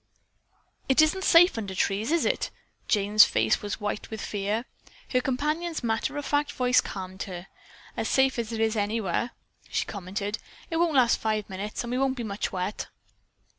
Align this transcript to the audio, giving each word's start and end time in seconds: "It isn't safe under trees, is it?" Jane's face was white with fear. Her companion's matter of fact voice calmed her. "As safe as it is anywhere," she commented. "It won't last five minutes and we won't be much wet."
"It 0.89 0.99
isn't 0.99 1.23
safe 1.23 1.59
under 1.59 1.75
trees, 1.75 2.11
is 2.11 2.25
it?" 2.25 2.49
Jane's 2.87 3.23
face 3.23 3.61
was 3.61 3.79
white 3.79 4.09
with 4.09 4.19
fear. 4.19 4.65
Her 5.11 5.21
companion's 5.21 5.83
matter 5.83 6.17
of 6.17 6.25
fact 6.25 6.53
voice 6.53 6.81
calmed 6.81 7.21
her. 7.29 7.45
"As 7.95 8.07
safe 8.09 8.39
as 8.39 8.51
it 8.51 8.59
is 8.61 8.75
anywhere," 8.75 9.29
she 9.69 9.85
commented. 9.85 10.39
"It 10.71 10.77
won't 10.77 10.95
last 10.95 11.19
five 11.19 11.47
minutes 11.51 11.83
and 11.83 11.91
we 11.91 11.99
won't 11.99 12.17
be 12.17 12.23
much 12.23 12.51
wet." 12.51 12.87